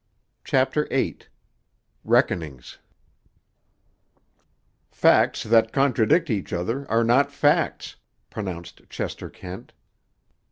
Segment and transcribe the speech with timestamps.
[0.43, 2.79] CHAPTER VIII—RECKONINGS
[4.89, 7.97] "Facts that contradict each other are not facts,"
[8.31, 9.73] pronounced Chester Kent.